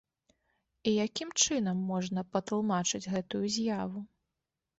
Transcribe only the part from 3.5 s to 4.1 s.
з'яву?